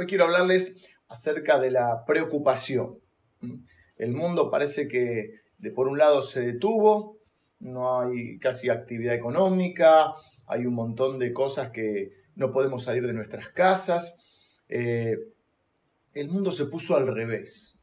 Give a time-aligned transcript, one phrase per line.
[0.00, 0.78] Hoy quiero hablarles
[1.08, 3.02] acerca de la preocupación.
[3.96, 7.18] El mundo parece que de por un lado se detuvo,
[7.58, 10.14] no hay casi actividad económica,
[10.46, 14.16] hay un montón de cosas que no podemos salir de nuestras casas.
[14.70, 15.18] Eh,
[16.14, 17.76] el mundo se puso al revés.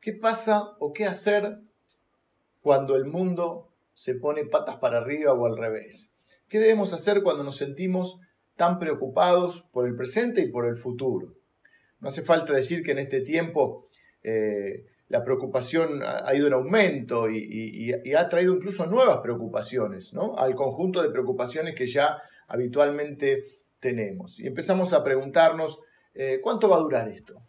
[0.00, 1.58] ¿Qué pasa o qué hacer
[2.60, 6.12] cuando el mundo se pone patas para arriba o al revés?
[6.46, 8.20] ¿Qué debemos hacer cuando nos sentimos
[8.54, 11.35] tan preocupados por el presente y por el futuro?
[12.00, 13.88] No hace falta decir que en este tiempo
[14.22, 20.36] eh, la preocupación ha ido en aumento y, ha traído incluso nuevas preocupaciones, ¿no?
[20.36, 22.18] Al conjunto de preocupaciones que ya
[22.48, 24.40] habitualmente tenemos.
[24.40, 25.78] Y empezamos a preguntarnos,
[26.12, 27.40] eh, ¿cuánto va a durar esto?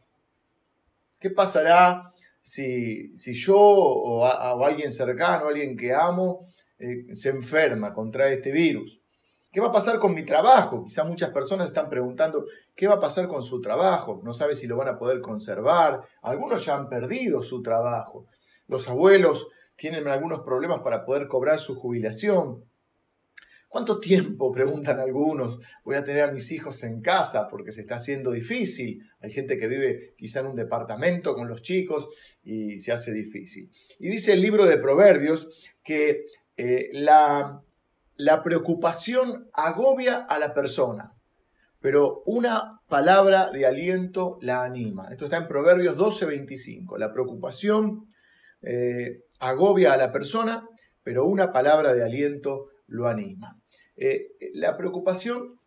[1.19, 4.25] ¿Qué pasará si, yo o,
[4.63, 9.01] alguien cercano, alguien que amo, eh, se enferma contra este virus?
[9.51, 10.83] ¿Qué va a pasar con mi trabajo?
[10.83, 12.45] Quizá muchas personas están preguntando,
[12.77, 14.21] ¿qué va a pasar con su trabajo?
[14.23, 16.01] No sabe si lo van a poder conservar.
[16.21, 18.27] Algunos ya han perdido su trabajo.
[18.67, 22.63] Los abuelos tienen algunos problemas para poder cobrar su jubilación.
[23.67, 27.95] ¿Cuánto tiempo, preguntan algunos, voy a tener a mis hijos en casa porque se está
[27.95, 29.03] haciendo difícil?
[29.19, 32.07] Hay gente que vive quizá en un departamento con los chicos
[32.43, 33.71] y se hace difícil.
[33.99, 35.49] Y dice el libro de Proverbios
[35.83, 37.63] que eh, la
[38.17, 41.13] la preocupación agobia a la persona,
[41.79, 45.09] pero una palabra de aliento la anima.
[45.11, 46.97] Esto está en Proverbios 12:25.
[46.97, 48.07] La preocupación
[48.61, 50.67] eh, agobia a la persona,
[51.03, 53.59] pero una palabra de aliento lo anima.
[53.95, 55.59] Eh, la preocupación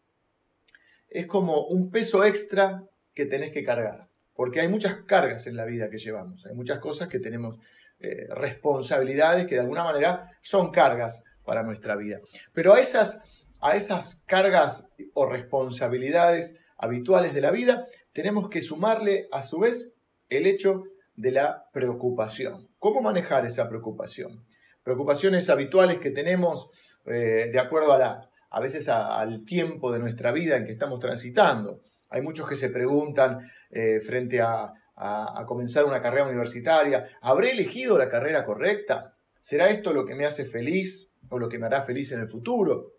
[1.09, 5.65] es como un peso extra que tenés que cargar, porque hay muchas cargas en la
[5.65, 7.59] vida que llevamos, hay muchas cosas que tenemos,
[7.99, 12.21] eh, responsabilidades que de alguna manera son cargas para nuestra vida.
[12.53, 13.23] Pero a esas,
[13.61, 19.93] a esas cargas o responsabilidades habituales de la vida, tenemos que sumarle a su vez
[20.29, 22.69] el hecho de la preocupación.
[22.79, 24.45] ¿Cómo manejar esa preocupación?
[24.83, 26.69] Preocupaciones habituales que tenemos
[27.07, 30.99] eh, de acuerdo a, la, a veces al tiempo de nuestra vida en que estamos
[31.01, 31.81] transitando.
[32.09, 37.97] Hay muchos que se preguntan eh, frente a, a comenzar una carrera universitaria, ¿habré elegido
[37.97, 39.17] la carrera correcta?
[39.41, 41.11] ¿Será esto lo que me hace feliz?
[41.29, 42.93] o lo que me hará feliz en el futuro?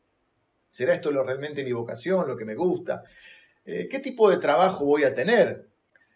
[0.71, 3.03] ¿Será esto lo realmente mi vocación, lo que me gusta?
[3.65, 5.67] Eh, ¿Qué tipo de trabajo voy a tener?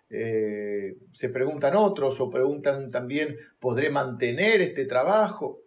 [0.09, 5.59] Eh, se preguntan otros o preguntan también, ¿podré mantener este trabajo?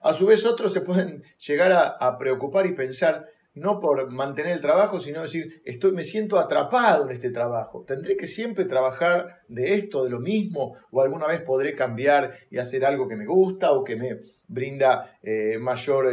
[0.00, 4.62] A su vez otros se pueden llegar a, preocupar y pensar, no por mantener el
[4.62, 7.84] trabajo, sino decir, estoy, me siento atrapado en este trabajo.
[7.86, 10.78] ¿Tendré que siempre trabajar de esto, de lo mismo?
[10.90, 15.18] ¿O alguna vez podré cambiar y hacer algo que me gusta o que me, brinda
[15.22, 16.08] eh, mayor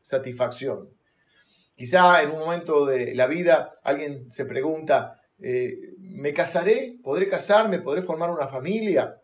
[0.00, 0.97] satisfacción.
[1.78, 6.98] Quizá en un momento de la vida alguien se pregunta, eh, ¿me casaré?
[7.02, 7.78] ¿Podré casarme?
[7.78, 9.22] ¿Podré formar una familia?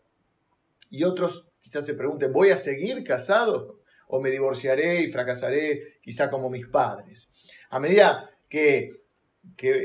[0.89, 3.81] Y otros quizás se pregunten, ¿voy a seguir casado?
[4.07, 7.29] ¿O me divorciaré y fracasaré quizá como mis padres?
[7.69, 9.03] A medida que,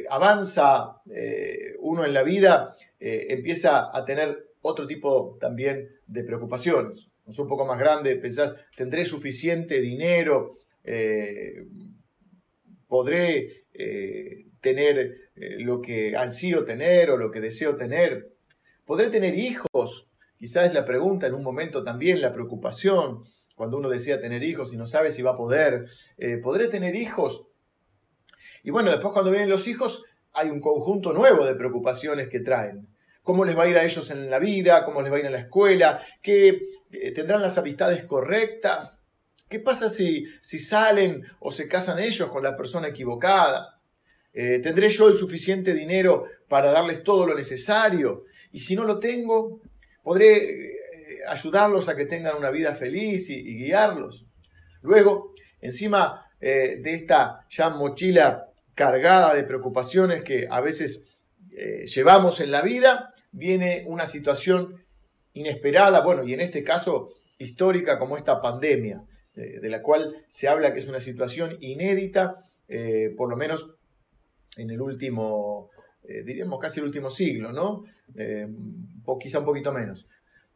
[0.09, 1.03] avanza
[1.81, 7.79] uno en la vida, empieza a tener otro tipo también de preocupaciones un poco más
[7.79, 10.55] grande, pensás, ¿tendré suficiente dinero?
[10.83, 11.67] Eh,
[12.91, 18.35] ¿Podré eh, tener eh, lo que ansío tener o lo que deseo tener?
[18.85, 20.11] ¿Podré tener hijos?
[20.37, 23.25] Quizás es la pregunta en un momento también, la preocupación,
[23.57, 25.87] cuando uno desea tener hijos y no sabe si va a poder.
[26.43, 27.47] ¿Podré tener hijos?
[28.65, 30.03] Y bueno, después cuando vienen los hijos,
[30.33, 32.89] hay un conjunto nuevo de preocupaciones que traen
[33.23, 35.27] cómo les va a ir a ellos en la vida, cómo les va a ir
[35.27, 39.00] en la escuela, eh, tendrán las amistades correctas.
[39.51, 43.81] ¿Qué pasa si, si salen o se casan ellos con la persona equivocada?
[44.33, 48.27] Eh, ¿Tendré yo el suficiente dinero para darles todo lo necesario?
[48.53, 49.61] Y si no lo tengo,
[50.05, 50.77] ¿podré eh,
[51.29, 54.25] ayudarlos a que tengan una vida feliz y, guiarlos?
[54.83, 61.05] Luego, encima de esta ya mochila cargada de preocupaciones que a veces
[61.85, 64.83] llevamos en la vida, viene una situación
[65.35, 69.05] inesperada, bueno, y en este caso histórica como esta pandemia,
[69.61, 73.75] de la cual se habla que es una situación inédita, eh, por lo menos
[74.57, 75.71] en el último,
[76.05, 77.85] eh, diríamos casi el último siglo, ¿no?
[78.17, 78.49] Eh,
[79.21, 80.07] quizá un poquito menos.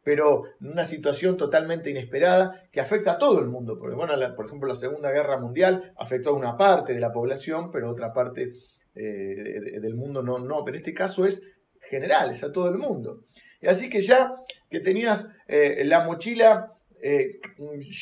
[0.03, 4.75] Pero una situación totalmente inesperada que afecta a todo el mundo, bueno, por ejemplo, la
[4.75, 8.53] Segunda Guerra Mundial afectó a una parte de la población, pero otra parte
[8.93, 10.63] del mundo no, no.
[10.63, 11.41] Pero en este caso es
[11.89, 13.23] generales, a todo el mundo.
[13.67, 14.35] Así que ya
[14.69, 16.73] que tenías eh, la mochila
[17.07, 17.39] eh,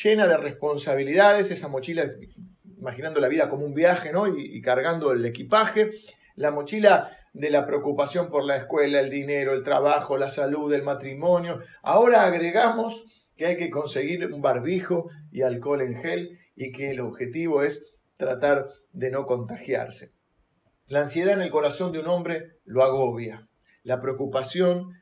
[0.02, 2.08] llena de responsabilidades, esa mochila,
[2.78, 4.26] imaginando la vida como un viaje, ¿no?
[4.26, 5.90] Y, cargando el equipaje,
[6.36, 10.84] la mochila de la preocupación por la escuela, el dinero, el trabajo, la salud, el
[10.84, 11.60] matrimonio.
[11.82, 13.04] Ahora agregamos
[13.36, 17.84] que hay que conseguir un barbijo y alcohol en gel y que el objetivo es
[18.16, 20.12] tratar de no contagiarse.
[20.86, 23.50] La ansiedad en el corazón de un hombre lo agobia,
[23.82, 24.94] la preocupación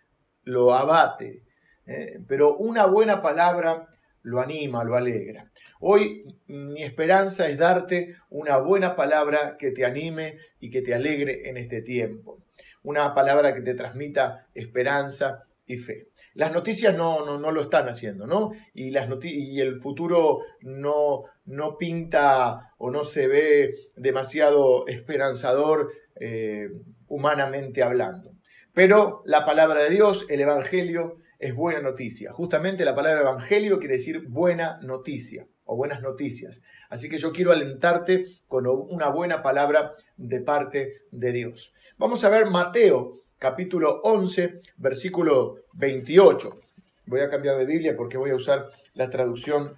[0.42, 1.41] lo abate,
[1.86, 2.20] ¿eh?
[2.26, 3.88] pero una buena palabra
[4.22, 5.50] lo anima, lo alegra.
[5.80, 11.48] Hoy mi esperanza es darte una buena palabra que te anime y que te alegre
[11.48, 12.38] en este tiempo.
[12.84, 16.08] Una palabra que te transmita esperanza y fe.
[16.34, 18.52] Las noticias no, no, no lo están haciendo, ¿no?
[18.74, 26.68] Y, las y el futuro no, no pinta o no se ve demasiado esperanzador eh,
[27.08, 28.30] humanamente hablando.
[28.72, 32.32] Pero la palabra de Dios, el Evangelio, es buena noticia.
[32.32, 36.62] Justamente la palabra Evangelio quiere decir buena noticia o buenas noticias.
[36.88, 41.74] Así que yo quiero alentarte con una buena palabra de parte de Dios.
[41.98, 46.60] Vamos a ver Mateo capítulo 11, versículo 28.
[47.06, 49.74] Voy a cambiar de Biblia porque voy a usar la traducción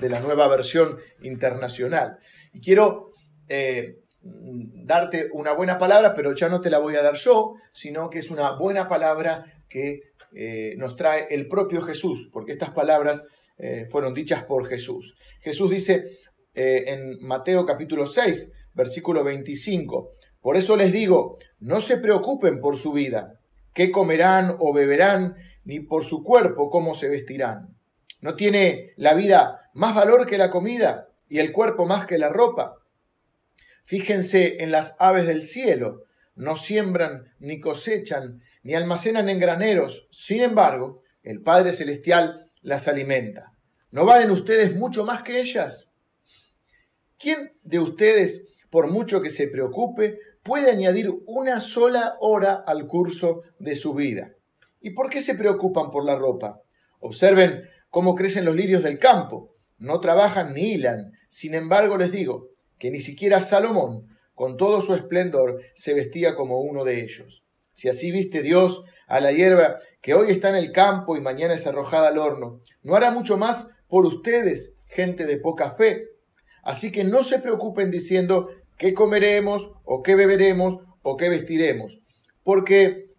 [0.00, 2.18] de la nueva versión internacional.
[2.52, 3.10] Y quiero
[3.48, 8.08] eh, darte una buena palabra, pero ya no te la voy a dar yo, sino
[8.08, 10.00] que es una buena palabra que
[10.32, 13.24] eh, nos trae el propio Jesús, porque estas palabras
[13.58, 15.16] eh, fueron dichas por Jesús.
[15.40, 16.18] Jesús dice
[16.58, 22.92] en Mateo capítulo 6, versículo 25, por eso les digo, no se preocupen por su
[22.92, 23.40] vida,
[23.74, 27.76] qué comerán o beberán, ni por su cuerpo cómo se vestirán.
[28.20, 32.28] ¿No tiene la vida más valor que la comida y el cuerpo más que la
[32.28, 32.76] ropa?
[33.84, 36.04] Fíjense en las aves del cielo,
[36.34, 40.08] no siembran, ni cosechan, ni almacenan en graneros.
[40.10, 43.52] Sin embargo, el Padre Celestial las alimenta.
[43.92, 45.88] ¿No valen ustedes mucho más que ellas?
[47.16, 53.42] ¿Quién de ustedes, por mucho que se preocupe, puede añadir una sola hora al curso
[53.60, 54.32] de su vida.
[54.80, 56.60] ¿Y por qué se preocupan por la ropa?
[56.98, 59.54] Observen cómo crecen los lirios del campo.
[59.78, 61.12] No trabajan ni hilan.
[61.28, 62.48] Sin embargo, les digo
[62.80, 67.45] que ni siquiera Salomón, con todo su esplendor, se vestía como uno de ellos.
[67.76, 71.52] Si así viste Dios a la hierba que hoy está en el campo y mañana
[71.52, 76.06] es arrojada al horno, ¿no hará mucho más por ustedes, gente de poca fe?
[76.62, 82.00] Así que no se preocupen diciendo qué comeremos o qué beberemos o qué vestiremos.
[82.42, 83.10] Porque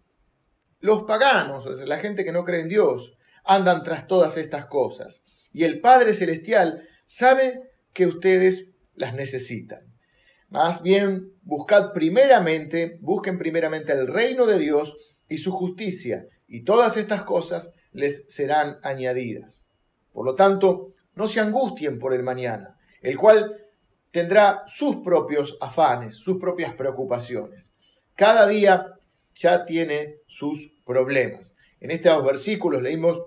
[0.80, 5.22] los paganos, la gente que no cree en Dios, andan tras todas estas cosas.
[5.52, 7.62] Y el Padre Celestial sabe
[7.92, 9.87] que ustedes las necesitan.
[10.48, 14.96] Más bien, buscad primeramente, busquen primeramente el reino de Dios
[15.28, 19.66] y su justicia, y todas estas cosas les serán añadidas.
[20.12, 23.56] Por lo tanto, no se angustien por el mañana, el cual
[24.10, 27.74] tendrá sus propios afanes, sus propias preocupaciones.
[28.14, 28.94] Cada día
[29.34, 31.54] ya tiene sus problemas.
[31.80, 33.22] En estos versículos leímos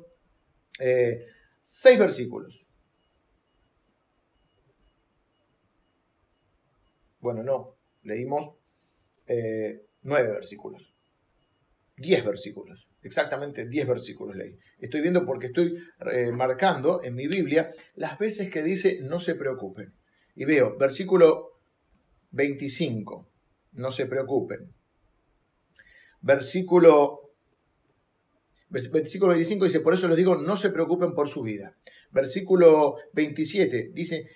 [0.80, 1.28] eh,
[1.62, 2.68] seis versículos.
[7.22, 8.56] Bueno, no, leímos
[9.28, 10.94] eh, nueve versículos.
[11.96, 14.58] Diez versículos, exactamente diez versículos leí.
[14.80, 15.76] Estoy viendo porque estoy
[16.12, 19.94] eh, marcando en mi Biblia las veces que dice no se preocupen.
[20.36, 21.60] Y veo, versículo
[22.32, 23.30] 25,
[23.74, 24.74] no se preocupen.
[26.22, 27.34] Versículo,
[28.70, 31.76] versículo 25 dice, por eso les digo, no se preocupen por su vida.
[32.12, 34.28] Versículo 27 dice,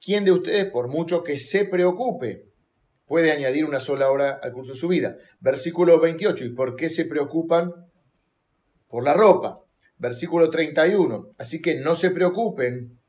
[0.00, 2.46] ¿quién de ustedes, por mucho que se preocupe,
[3.06, 5.16] puede añadir una sola hora al curso de su vida?
[5.40, 7.72] Versículo 28, ¿y por qué se preocupan?
[8.88, 9.60] Por la ropa.
[9.98, 13.00] Versículo 31, así que no se preocupen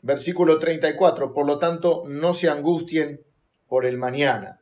[0.00, 3.20] Versículo 34, por lo tanto, no se angustien
[3.66, 4.60] por el mañana.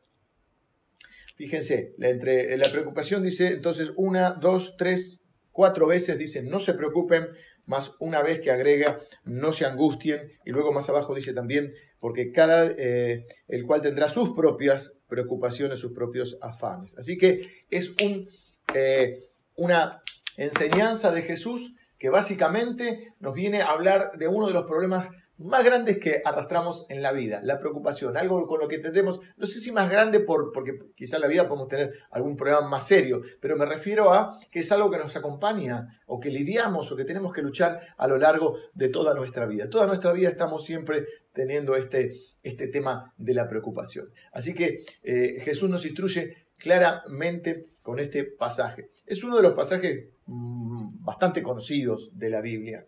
[1.35, 5.19] Fíjense, la, preocupación dice entonces una, dos, tres,
[5.51, 7.27] cuatro veces dice no se preocupen,
[7.67, 12.31] más una vez que agrega no se angustien y luego más abajo dice también porque
[12.31, 16.97] cada eh, el cual tendrá sus propias preocupaciones, sus propios afanes.
[16.97, 18.29] Así que es un,
[18.73, 20.01] eh, una
[20.37, 25.63] enseñanza de Jesús que básicamente nos viene a hablar de uno de los problemas más
[25.63, 29.59] grandes que arrastramos en la vida, la preocupación, algo con lo que tendremos, no sé
[29.59, 33.21] si más grande por, porque quizá en la vida podemos tener algún problema más serio,
[33.39, 37.05] pero me refiero a que es algo que nos acompaña o que lidiamos o que
[37.05, 39.69] tenemos que luchar a lo largo de toda nuestra vida.
[39.69, 44.09] Toda nuestra vida estamos siempre teniendo este, este tema de la preocupación.
[44.31, 48.89] Así que eh, Jesús nos instruye claramente con este pasaje.
[49.05, 52.85] Es uno de los pasajes mm, bastante conocidos de la Biblia.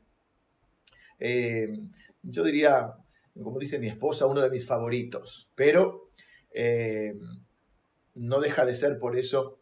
[1.20, 1.70] Eh,
[2.22, 2.94] yo diría,
[3.34, 5.52] como dice mi esposa, uno de mis favoritos.
[5.56, 6.12] Pero
[6.52, 7.14] eh,
[8.16, 9.60] no deja de ser por eso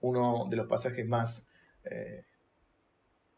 [0.00, 1.46] uno de los pasajes más
[1.84, 2.24] eh,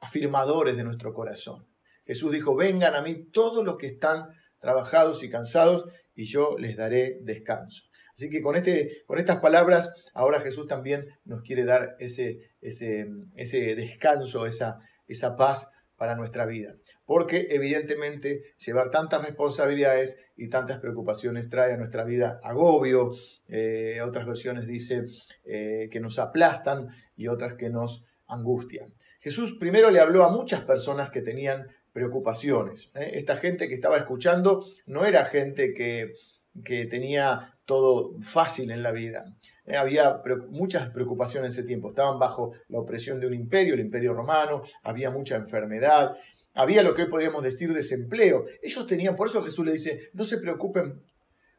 [0.00, 1.66] afirmadores de nuestro corazón.
[2.04, 4.28] Jesús dijo, vengan a mí todos los que están
[4.58, 7.84] trabajados y cansados y yo les daré descanso.
[8.14, 13.08] Así que con, este, con estas palabras, ahora Jesús también nos quiere dar ese, ese,
[13.34, 14.78] ese descanso, esa,
[15.08, 16.76] esa paz para nuestra vida.
[17.06, 23.12] Porque evidentemente llevar tantas responsabilidades y tantas preocupaciones trae a nuestra vida agobio,
[23.48, 25.06] eh, otras versiones dice
[25.44, 28.88] eh, que nos aplastan y otras que nos angustian.
[29.20, 32.90] Jesús primero le habló a muchas personas que tenían preocupaciones.
[32.94, 33.12] ¿eh?
[33.14, 36.14] Esta gente que estaba escuchando no era gente que,
[36.64, 39.24] que tenía todo fácil en la vida.
[39.66, 40.20] Había
[40.50, 41.88] muchas preocupaciones en ese tiempo.
[41.88, 46.14] Estaban bajo la opresión de un imperio, el imperio romano, había mucha enfermedad,
[46.54, 48.46] había lo que hoy podríamos decir desempleo.
[48.62, 51.02] Ellos tenían, por eso Jesús le dice, no se preocupen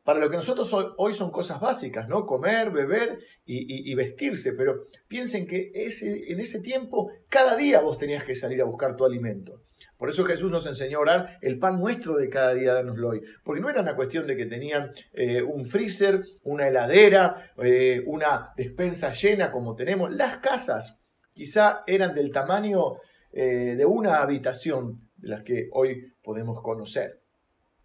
[0.06, 2.28] para lo que nosotros hoy son cosas básicas, ¿no?
[2.28, 8.24] Comer, beber y, vestirse, pero piensen que ese, en ese tiempo cada día vos tenías
[8.24, 9.64] que salir a buscar tu alimento.
[9.98, 13.22] Por eso Jesús nos enseñó a orar, el pan nuestro de cada día danoslo hoy.
[13.44, 18.52] Porque no era una cuestión de que tenían eh, un freezer, una heladera, eh, una
[18.56, 20.14] despensa llena como tenemos.
[20.14, 21.00] Las casas
[21.34, 22.98] quizá eran del tamaño
[23.36, 27.22] eh, de una habitación de las que hoy podemos conocer.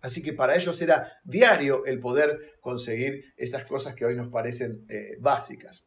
[0.01, 4.87] Así que para ellos era diario el poder conseguir esas cosas que hoy nos parecen
[5.19, 5.85] básicas.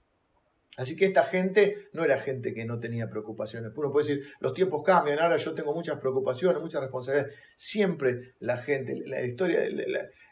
[0.77, 3.71] Así que esta gente no era gente que no tenía preocupaciones.
[3.75, 7.35] Uno puede decir, los tiempos cambian, ahora yo tengo muchas preocupaciones, muchas responsabilidades.
[7.55, 9.61] Siempre la gente, la historia,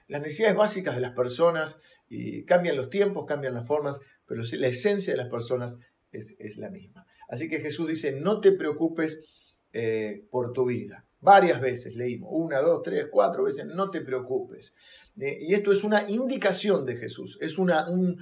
[0.07, 4.67] las necesidades básicas de las personas, y cambian los tiempos, cambian las formas, pero la
[4.67, 5.77] esencia de las personas
[6.11, 7.05] es, la misma.
[7.29, 9.19] Así que Jesús dice, no te preocupes
[9.73, 11.05] eh, por tu vida.
[11.19, 14.73] Varias veces leímos, una, dos, tres, cuatro veces, no te preocupes.
[15.19, 18.17] Eh, y esto es una indicación de Jesús, es una, un,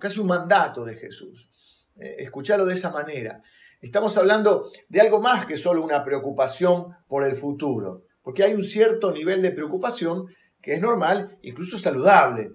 [0.00, 1.50] casi un mandato de Jesús.
[1.96, 3.42] Eh, escucharlo de esa manera.
[3.80, 8.62] Estamos hablando de algo más que solo una preocupación por el futuro, porque hay un
[8.62, 10.26] cierto nivel de preocupación
[10.60, 12.50] que es normal, incluso saludable.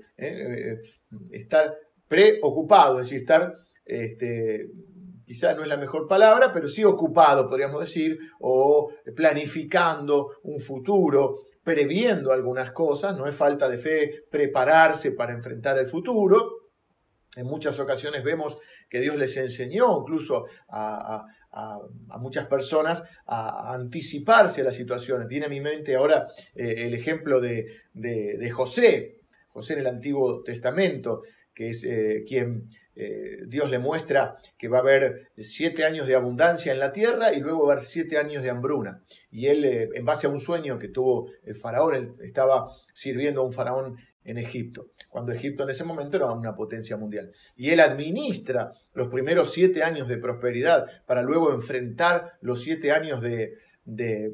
[1.32, 1.76] estar
[2.08, 4.70] preocupado, es decir, estar, este,
[5.26, 11.44] quizás no es la mejor palabra, pero sí ocupado, podríamos decir, o planificando un futuro,
[11.64, 16.68] previendo algunas cosas, no es falta de fe prepararse para enfrentar el futuro,
[17.38, 18.58] en muchas ocasiones vemos
[18.90, 21.26] que Dios les enseñó incluso a,
[22.20, 25.28] muchas personas a anticiparse a las situaciones.
[25.28, 27.82] Viene a mi mente ahora eh, el ejemplo de,
[28.52, 31.22] José, José en el Antiguo Testamento,
[31.58, 36.14] que es eh, quien eh, Dios le muestra que va a haber siete años de
[36.14, 39.02] abundancia en la tierra y luego va a haber siete años de hambruna.
[39.32, 43.54] Y él, en base a un sueño que tuvo el faraón, estaba sirviendo a un
[43.54, 47.32] faraón en Egipto, cuando Egipto en ese momento era una potencia mundial.
[47.56, 53.24] Y él administra los primeros siete años de prosperidad para luego enfrentar los siete años
[53.24, 54.32] de, de,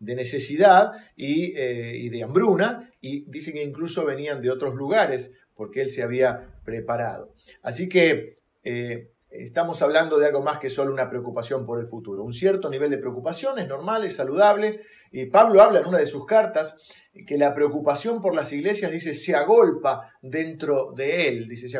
[0.00, 5.90] necesidad eh, y, de hambruna, y dicen que incluso venían de otros lugares porque él
[5.90, 7.34] se había preparado.
[7.62, 12.22] Así que eh, estamos hablando de algo más que solo una preocupación por el futuro.
[12.22, 14.80] Un cierto nivel de preocupación es normal, es saludable,
[15.10, 16.76] y Pablo habla en una de sus cartas
[17.26, 21.76] que la preocupación por las iglesias, dice, se agolpa dentro de él, dice, se,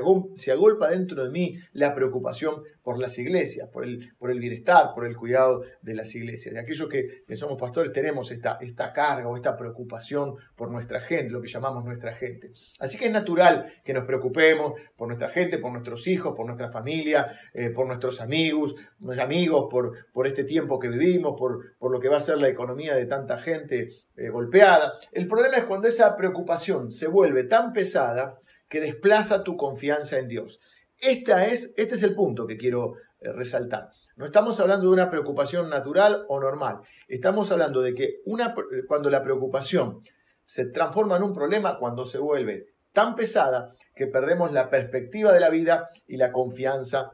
[0.52, 5.62] agolpa dentro de mí la preocupación por las iglesias, por el, bienestar, por el cuidado
[5.80, 6.54] de las iglesias.
[6.54, 8.58] Y aquellos que, somos pastores tenemos esta,
[8.92, 12.50] carga o esta preocupación por nuestra gente, lo que llamamos nuestra gente.
[12.80, 16.68] Así que es natural que nos preocupemos por nuestra gente, por nuestros hijos, por nuestra
[16.68, 18.74] familia, eh, por nuestros amigos,
[19.20, 23.06] amigos, por, este tiempo que vivimos, por, lo que va a ser la economía de
[23.06, 24.94] tanta gente eh, golpeada.
[25.28, 28.38] Problema es cuando esa preocupación se vuelve tan pesada
[28.68, 30.60] que desplaza tu confianza en Dios.
[30.98, 33.90] Esta es, este es el punto que quiero eh, resaltar.
[34.16, 36.80] No estamos hablando de una preocupación natural o normal.
[37.08, 38.54] Estamos hablando de que una,
[38.86, 40.02] cuando la preocupación
[40.42, 45.40] se transforma en un problema, cuando se vuelve tan pesada que perdemos la perspectiva de
[45.40, 47.12] la vida y la confianza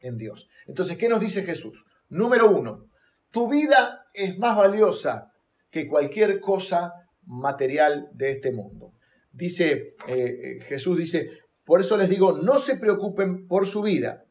[0.00, 0.48] en Dios.
[0.66, 1.84] Entonces, ¿qué nos dice Jesús?
[2.08, 2.86] Número uno,
[3.30, 5.32] tu vida es más valiosa
[5.70, 6.92] que cualquier cosa
[7.28, 8.94] material de este mundo.
[9.30, 11.30] Dice eh, eh, Jesús, dice,
[11.64, 14.24] por eso les digo, no se preocupen por su vida.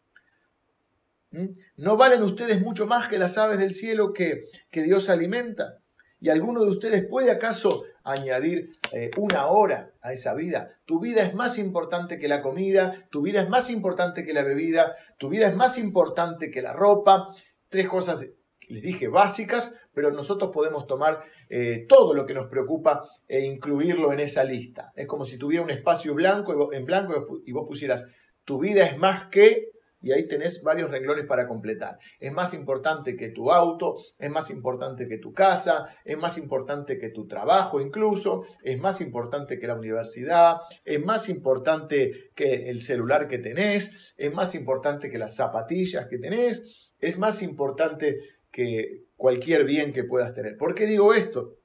[1.32, 1.48] ¿Mm?
[1.78, 5.78] ¿No valen ustedes mucho más que las aves del cielo que, que Dios alimenta?
[6.20, 10.80] ¿Y alguno de ustedes puede acaso añadir eh, una hora a esa vida?
[10.86, 14.44] Tu vida es más importante que la comida, tu vida es más importante que la
[14.44, 17.36] bebida, tu vida es más importante que la ropa.
[17.70, 18.26] Tres cosas,
[18.68, 24.14] les dije, básicas, pero nosotros podemos tomar eh, todo lo que nos preocupa e incluirlo
[24.14, 24.94] en esa lista.
[24.96, 28.06] Es como si tuviera un espacio blanco en blanco y vos pusieras,
[28.46, 29.72] tu vida es más que
[30.04, 31.98] y ahí tenés varios renglones para completar.
[32.20, 37.00] Es más importante que tu auto, es más importante que tu casa, es más importante
[37.00, 42.82] que tu trabajo incluso, es más importante que la universidad, es más importante que el
[42.82, 48.20] celular que tenés, es más importante que las zapatillas que tenés, es más importante
[48.52, 50.56] que cualquier bien que puedas tener.
[50.56, 51.56] ¿Por qué digo esto?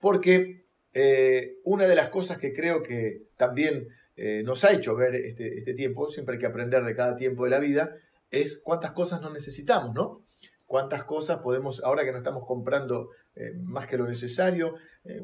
[0.00, 0.64] Porque
[0.94, 5.58] eh, una de las cosas que creo que también eh, nos ha hecho ver este,
[5.58, 7.96] este, tiempo, siempre hay que aprender de cada tiempo de la vida,
[8.30, 10.22] es cuántas cosas no necesitamos, ¿no?
[10.66, 14.74] Cuántas cosas podemos, ahora que no estamos comprando eh, más que lo necesario,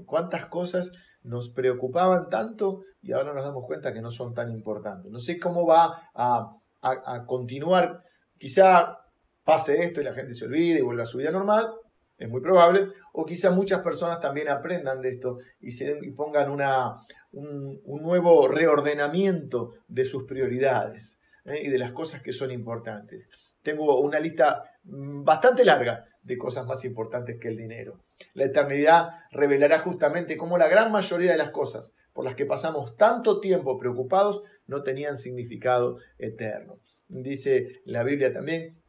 [0.06, 0.92] cuántas cosas
[1.22, 5.12] nos preocupaban tanto y ahora nos damos cuenta que no son tan importantes.
[5.12, 8.02] No sé cómo va a, a continuar,
[8.38, 9.03] quizá
[9.44, 11.70] pase esto y la gente se olvide y vuelva a su vida normal,
[12.16, 16.50] es muy probable, o quizá muchas personas también aprendan de esto y, se, y pongan
[16.50, 16.96] una,
[17.32, 21.62] un, nuevo reordenamiento de sus prioridades ¿eh?
[21.64, 23.26] y de las cosas que son importantes.
[23.62, 28.00] Tengo una lista mm, bastante larga de cosas más importantes que el dinero.
[28.34, 32.96] La eternidad revelará justamente cómo la gran mayoría de las cosas por las que pasamos
[32.96, 36.78] tanto tiempo preocupados no tenían significado eterno.
[37.08, 38.80] Dice la Biblia también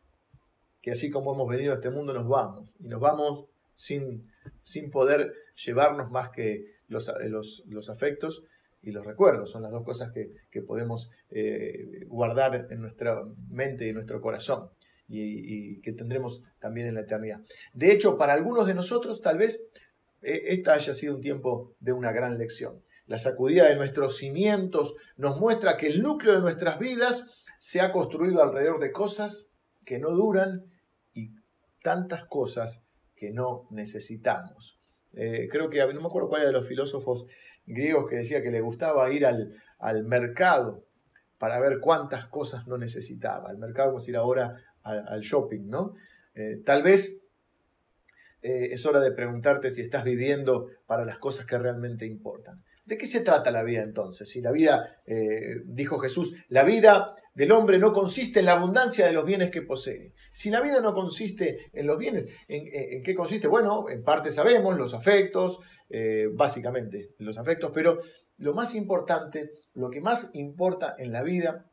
[0.86, 4.30] que así como hemos venido a este mundo nos vamos y nos vamos sin,
[4.62, 5.34] sin poder
[5.66, 7.12] llevarnos más que los,
[7.66, 8.44] los, afectos
[8.84, 9.50] y los recuerdos.
[9.50, 14.70] Son las dos cosas que, podemos eh, guardar en nuestra mente y en nuestro corazón
[15.08, 17.40] y, que tendremos también en la eternidad.
[17.74, 19.60] De hecho, para algunos de nosotros tal vez
[20.22, 22.84] eh, esta haya sido un tiempo de una gran lección.
[23.08, 27.26] La sacudida de nuestros cimientos nos muestra que el núcleo de nuestras vidas
[27.58, 29.50] se ha construido alrededor de cosas
[29.84, 30.75] que no duran
[31.86, 32.84] tantas cosas
[33.16, 34.82] que no necesitamos.
[35.14, 37.28] Eh, creo que, no me acuerdo cuál era de los filósofos
[37.68, 39.54] griegos que decía que le gustaba ir al,
[40.06, 40.84] mercado
[41.38, 43.52] para ver cuántas cosas no necesitaba.
[43.52, 45.94] El mercado, como ir ahora al, shopping, ¿no?
[46.34, 47.20] Eh, tal vez
[48.42, 52.64] eh, es hora de preguntarte si estás viviendo para las cosas que realmente importan.
[52.86, 54.30] ¿De qué se trata la vida entonces?
[54.30, 59.06] Si la vida, eh, dijo Jesús, la vida del hombre no consiste en la abundancia
[59.08, 60.14] de los bienes que posee.
[60.32, 63.48] Si la vida no consiste en los bienes, ¿en, qué consiste?
[63.48, 67.98] Bueno, en parte sabemos, los afectos, eh, básicamente los afectos, pero
[68.38, 71.66] lo más importante, lo que más importa en la vida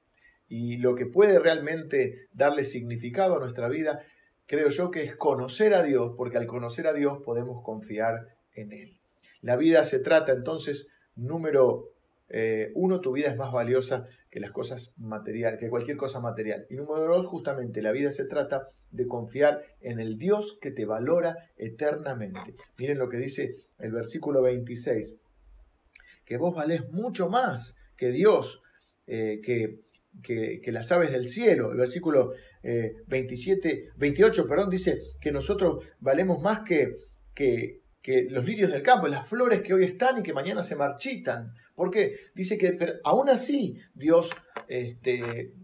[0.49, 4.03] y lo que puede realmente darle significado a nuestra vida,
[4.47, 8.73] creo yo que es conocer a Dios, porque al conocer a Dios podemos confiar en
[8.73, 8.99] Él.
[9.41, 11.93] La vida se trata entonces Número
[12.35, 16.67] eh, uno, tu vida es más valiosa que las cosas materiales, que cualquier cosa material.
[16.71, 20.87] Y número dos, justamente, la vida se trata de confiar en el Dios que te
[20.87, 22.55] valora eternamente.
[22.79, 25.17] Miren lo que dice el versículo 26,
[26.25, 28.63] que vos valés mucho más que Dios,
[29.07, 29.81] eh, que,
[30.23, 31.73] que, las aves del cielo.
[31.73, 36.97] El versículo 27, eh, 28, perdón, dice que nosotros valemos más que,
[37.35, 40.75] que, que los lirios del campo, las flores que hoy están y que mañana se
[40.75, 41.55] marchitan.
[41.75, 42.17] ¿Por qué?
[42.35, 44.31] Dice que aún así Dios,
[44.67, 45.55] este,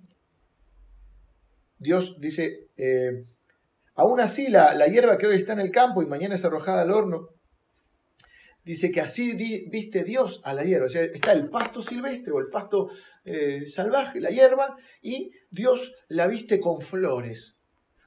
[1.79, 3.24] Dios dice, eh,
[3.96, 6.92] aún así la, hierba que hoy está en el campo y mañana es arrojada al
[6.92, 7.31] horno,
[8.64, 10.87] dice que así viste Dios a la hierba.
[10.87, 12.90] O sea, está el pasto silvestre o el pasto
[13.24, 17.58] eh, salvaje, la hierba, y Dios la viste con flores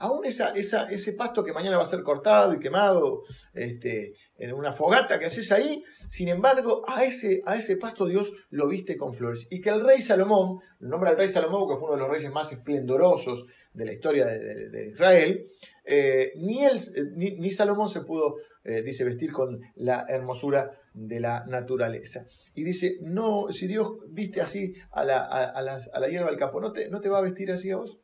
[0.02, 3.22] aún ese pasto que mañana va a ser cortado y quemado
[3.54, 8.34] este, en una fogata que haces ahí, sin embargo, a ese, a ese pasto Dios
[8.50, 9.48] lo viste con flores.
[9.52, 12.10] Y que el rey Salomón, el nombre del rey Salomón, que fue uno de los
[12.10, 15.48] reyes más esplendorosos de la historia de, Israel,
[15.86, 16.80] eh, ni, él,
[17.16, 22.26] ni, Salomón se pudo, eh, dice, vestir con la hermosura de la naturaleza.
[22.56, 26.72] Y dice, no, si Dios viste así a la, a, la, hierba del campo, ¿no
[26.72, 28.00] te, ¿no te va a vestir así a vos?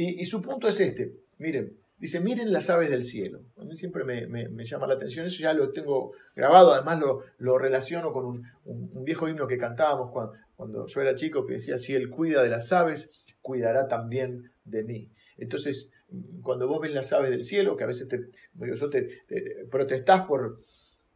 [0.00, 3.42] Y, su punto es este, miren, dice, miren las aves del cielo.
[3.56, 7.00] A mí siempre me, llama la atención, eso ya lo tengo grabado, además
[7.38, 8.24] lo, relaciono con
[8.64, 12.44] un, viejo himno que cantábamos cuando, cuando yo era chico, que decía, si Él cuida
[12.44, 13.10] de las aves,
[13.42, 15.10] cuidará también de mí.
[15.36, 15.90] Entonces,
[16.42, 18.20] cuando vos ves las aves del cielo, que a veces te,
[18.54, 19.24] yo te,
[19.68, 20.60] protestás por,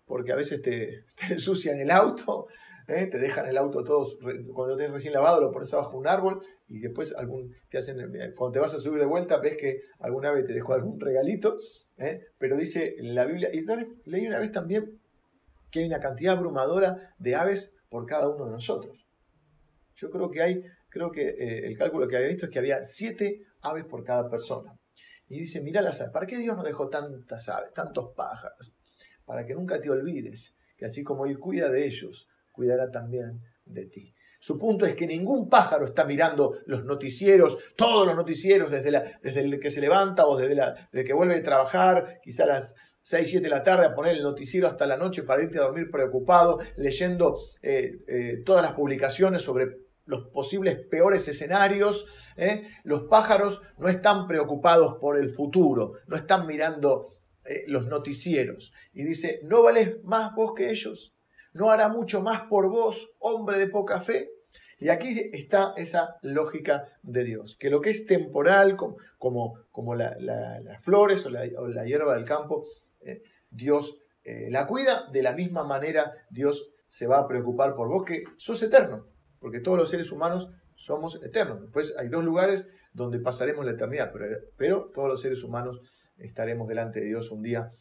[0.06, 2.48] porque a veces te, te ensucian el auto,
[2.88, 3.06] ¿eh?
[3.06, 4.18] te dejan el auto todos,
[4.52, 8.32] cuando lo recién lavado, lo pones abajo un árbol y después algún, te hacen, eh,
[8.36, 11.58] cuando te vas a subir de vuelta, ves que alguna vez te dejó algún regalito,
[11.98, 12.26] ¿eh?
[12.38, 13.64] pero dice la Biblia, y
[14.04, 15.00] leí una vez también
[15.70, 19.06] que hay una cantidad abrumadora de aves por cada uno de nosotros.
[19.94, 23.42] Yo creo que hay, creo que el cálculo que había visto es que había siete
[23.62, 24.76] aves por cada persona.
[25.28, 26.12] Y dice, mira las aves.
[26.12, 28.74] ¿Para qué Dios nos dejó tantas aves, tantos pájaros?
[29.24, 33.86] Para que nunca te olvides que así como Él cuida de ellos, cuidará también de
[33.86, 34.14] ti.
[34.42, 39.04] Su punto es que ningún pájaro está mirando los noticieros, todos los noticieros, desde, la,
[39.22, 42.48] desde el que se levanta o desde, la, desde que vuelve de trabajar, quizá a
[42.48, 45.58] las 6, 7 de la tarde a poner el noticiero hasta la noche para irte
[45.58, 52.06] a dormir preocupado, leyendo eh, eh, todas las publicaciones sobre los posibles peores escenarios.
[52.36, 52.64] ¿eh?
[52.82, 57.10] Los pájaros no están preocupados por el futuro, no están mirando
[57.66, 58.72] los noticieros.
[58.92, 61.12] Y dice, ¿no vales más vos que ellos?
[61.52, 64.30] ¿No hará mucho más por vos, hombre de poca fe?
[64.78, 68.96] Y aquí está esa lógica de Dios, que lo que es temporal, como,
[69.70, 72.66] como, las flores o la, hierba del campo,
[73.00, 77.88] eh, Dios eh, la cuida, de la misma manera Dios se va a preocupar por
[77.88, 79.06] vos, que sos eterno,
[79.40, 81.60] porque todos los seres humanos somos eternos.
[81.60, 85.80] Después hay dos lugares donde pasaremos la eternidad, pero, pero todos los seres humanos
[86.18, 87.72] estaremos delante de Dios un día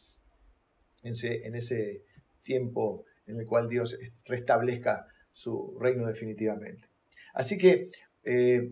[1.02, 2.04] en ese, en ese
[2.42, 6.88] tiempo en el cual Dios restablezca su reino definitivamente.
[7.34, 7.90] Así que,
[8.24, 8.70] eh,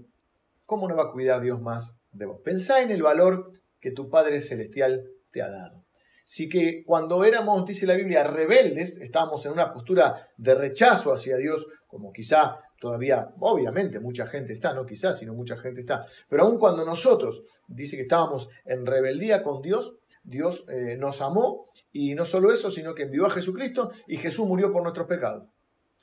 [0.65, 2.41] ¿cómo no va a cuidar Dios más de vos?
[2.45, 5.85] Pensá en el valor que tu Padre Celestial te ha dado.
[6.25, 11.37] Sí que cuando éramos, dice la Biblia, rebeldes, estábamos en una postura de rechazo hacia
[11.37, 16.43] Dios, como quizá todavía, obviamente, mucha gente está, no quizás, sino mucha gente está, pero
[16.43, 22.15] aun cuando nosotros, dice que estábamos en rebeldía con Dios, Dios eh, nos amó y
[22.15, 25.45] no solo eso, sino que envió a Jesucristo y Jesús murió por nuestros pecados.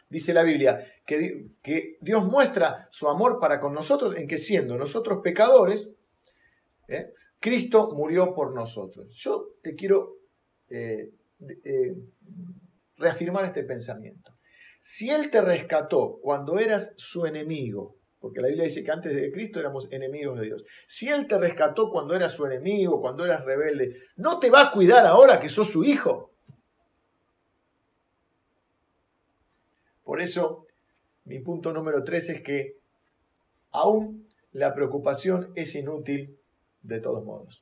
[0.09, 4.77] Dice la Biblia que, que Dios muestra su amor para con nosotros en que siendo
[4.77, 5.91] nosotros pecadores,
[6.87, 7.13] ¿eh?
[7.39, 9.07] Cristo murió por nosotros.
[9.11, 10.17] Yo te quiero
[10.69, 11.11] eh,
[12.97, 14.36] reafirmar este pensamiento.
[14.89, 19.33] Si Él te rescató cuando eras su enemigo, porque la Biblia dice que antes de
[19.33, 20.63] Cristo éramos enemigos de Dios.
[20.87, 24.71] Si Él te rescató cuando eras su enemigo, cuando eras rebelde, ¿no te va a
[24.71, 26.31] cuidar ahora que sos su hijo?
[30.05, 30.65] Por eso,
[31.25, 32.77] mi punto número tres es que
[33.71, 36.39] aún la preocupación es inútil
[36.81, 37.61] de todos modos.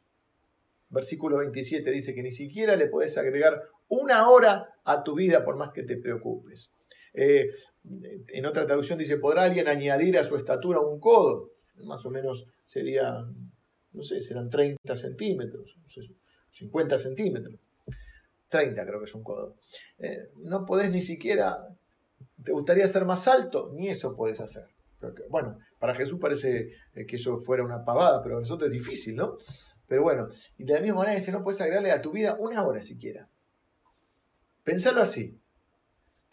[0.89, 5.57] Versículo 27 dice que ni siquiera le podés agregar una hora a tu vida por
[5.57, 6.69] más que te preocupes.
[7.15, 7.49] Eh,
[8.28, 11.51] en otra traducción dice, ¿podrá alguien añadir a su estatura un codo?
[11.84, 13.25] Más o menos sería,
[13.93, 15.78] no sé, serán 30 centímetros,
[16.51, 17.60] 50 centímetros.
[18.49, 19.56] 30 creo que es un codo.
[19.97, 21.67] Eh, no podés ni siquiera,
[22.43, 23.71] ¿te gustaría ser más alto?
[23.73, 24.65] Ni eso podés hacer.
[25.30, 29.38] bueno, para Jesús parece eh, que eso fuera una pavada, pero eso es difícil, ¿no?
[29.88, 32.65] Pero bueno, y de la misma manera dice, no puedes agregarle a tu vida una
[32.65, 33.30] hora siquiera.
[34.63, 35.39] Pensalo así.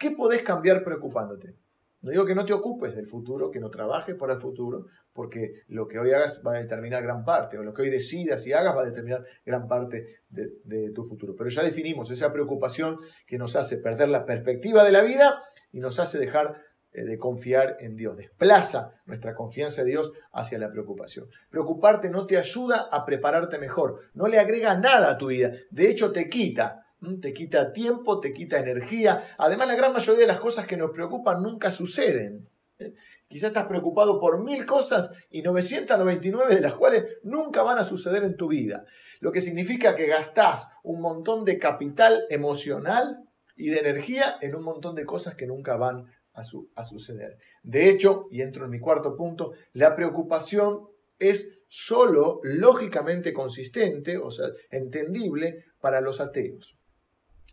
[0.02, 1.54] ¿Qué podés cambiar preocupándote?
[2.00, 5.62] No digo que no te ocupes del futuro, que no trabajes para el futuro, porque
[5.68, 8.52] lo que hoy hagas va a determinar gran parte, o lo que hoy decidas y
[8.52, 11.36] hagas va a determinar gran parte de, tu futuro.
[11.38, 15.78] Pero ya definimos esa preocupación que nos hace perder la perspectiva de la vida y
[15.78, 16.60] nos hace dejar
[16.92, 18.16] eh, de confiar en Dios.
[18.16, 21.28] Desplaza nuestra confianza en Dios hacia la preocupación.
[21.48, 25.88] Preocuparte no te ayuda a prepararte mejor, no le agrega nada a tu vida, de
[25.88, 26.81] hecho te quita
[27.20, 29.34] te quita tiempo, te quita energía.
[29.38, 32.48] Además, la gran mayoría de las cosas que nos preocupan nunca suceden.
[32.78, 32.94] ¿eh?
[33.26, 38.22] Quizás estás preocupado por mil cosas y 999 de las cuales nunca van a suceder
[38.22, 38.84] en tu vida.
[39.20, 43.18] Lo que significa que gastás un montón de capital emocional
[43.56, 46.42] y de energía en un montón de cosas que nunca van a,
[46.76, 47.38] a suceder.
[47.62, 50.88] De hecho, y entro en mi cuarto punto, la preocupación
[51.18, 56.76] es solo lógicamente consistente, o sea, entendible para los ateos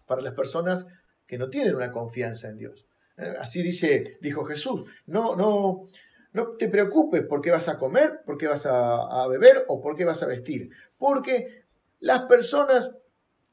[0.10, 0.88] para las personas
[1.28, 2.88] que no tienen una confianza en Dios.
[3.16, 5.88] Eh, así dice, dijo Jesús, no, no,
[6.34, 9.96] no te preocupes por qué vas a comer, por qué vas a, beber o por
[9.96, 11.66] qué vas a vestir, porque
[12.00, 12.90] las personas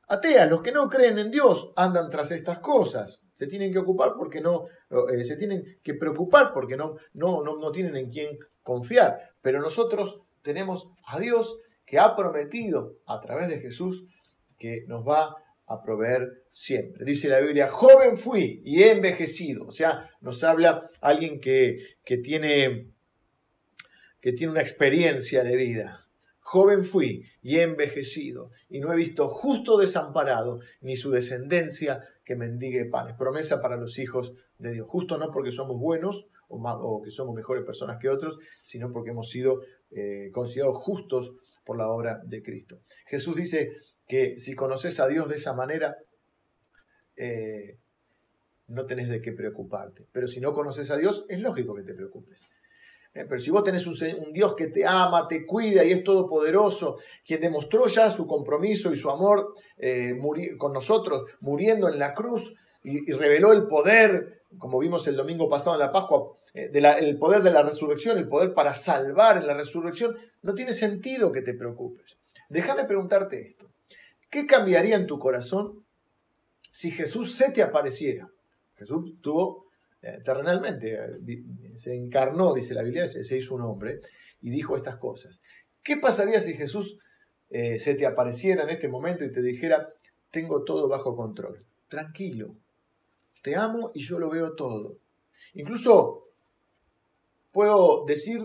[0.09, 3.23] ateas, los que no creen en Dios, andan tras estas cosas.
[3.35, 4.64] Se tienen que ocupar porque no,
[5.12, 9.19] eh, se tienen que preocupar porque no, no, no, no tienen en quién confiar.
[9.42, 14.07] Pero nosotros tenemos a Dios que ha prometido a través de Jesús
[14.59, 17.05] que nos va a proveer siempre.
[17.05, 19.66] Dice la Biblia, joven fui y he envejecido.
[19.66, 22.92] O sea, nos habla alguien que, que, tiene,
[24.20, 26.07] que tiene una experiencia de vida.
[26.40, 32.37] Joven fui y he envejecido, y no he visto justo desamparado, ni su descendencia que
[32.37, 33.16] mendigue panes.
[33.16, 34.87] Promesa para los hijos de Dios.
[34.88, 39.11] Justo no porque somos buenos o, o que somos mejores personas que otros, sino porque
[39.11, 42.81] hemos sido eh, considerados justos por la obra de Cristo.
[43.07, 43.72] Jesús dice,
[44.07, 45.97] que si conoces a Dios de esa manera,
[47.16, 47.79] eh,
[48.69, 50.07] no tenés de qué preocuparte.
[50.12, 52.42] Pero si no conoces a Dios, es lógico que te preocupes.
[53.14, 53.25] ¿eh?
[53.29, 57.40] Pero si vos tenés un, Dios que te ama, te cuida y es todopoderoso, quien
[57.40, 60.19] demostró ya su compromiso y su amor eh,
[60.59, 65.75] con nosotros, muriendo en la cruz y, reveló el poder, como vimos el domingo pasado
[65.75, 70.16] en la Pascua, el poder de la resurrección, el poder para salvar en la resurrección,
[70.42, 72.16] no tiene sentido que te preocupes.
[72.49, 73.66] Déjame preguntarte esto.
[74.31, 75.85] ¿Qué cambiaría en tu corazón
[76.73, 78.29] si Jesús se te apareciera?
[78.77, 79.67] Jesús tuvo
[80.03, 84.01] eh, terrenalmente, eh, se encarnó, dice la Biblia, se, hizo un hombre
[84.41, 85.41] y dijo estas cosas.
[85.83, 86.99] ¿Qué pasaría si Jesús
[87.51, 89.89] eh, se te apareciera en este momento y te dijera,
[90.31, 91.65] tengo todo bajo control?
[91.89, 92.57] Tranquilo,
[93.43, 94.99] te amo y yo lo veo todo.
[95.55, 96.29] Incluso
[97.53, 98.41] puedo decir,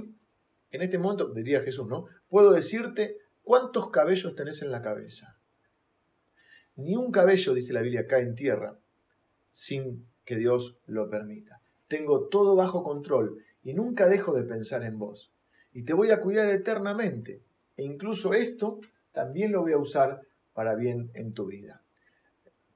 [0.72, 2.06] en este momento, diría Jesús, ¿no?
[2.30, 5.38] Puedo decirte cuántos cabellos tenés en la cabeza.
[6.76, 8.78] Ni un cabello, dice la Biblia, cae en tierra
[9.52, 11.62] sin que Dios lo permita.
[11.88, 15.32] Tengo todo bajo control y nunca dejo de pensar en vos.
[15.74, 17.42] Y te voy a cuidar eternamente.
[17.78, 18.80] E incluso esto
[19.12, 20.22] también lo voy a usar
[20.54, 21.82] para bien en tu vida.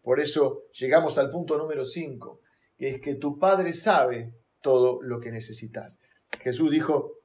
[0.02, 2.40] Por eso llegamos al punto número 5,
[2.78, 6.00] que es que tu Padre sabe todo lo que necesitas.
[6.40, 7.20] Jesús dijo,